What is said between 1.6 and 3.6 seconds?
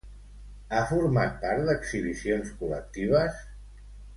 d'exhibicions col·lectives?